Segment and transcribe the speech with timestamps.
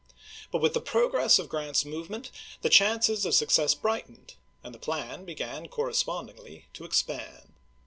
[0.51, 2.31] But with the p.' 122." progress of Grant's movement
[2.63, 7.51] the chances of suc cess brightened, and the plan began correspond ingly to expand.